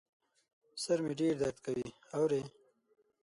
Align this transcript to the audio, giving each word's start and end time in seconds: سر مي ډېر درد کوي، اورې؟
سر 0.83 0.99
مي 1.05 1.13
ډېر 1.19 1.33
درد 1.41 1.57
کوي، 1.65 1.87
اورې؟ 2.15 2.41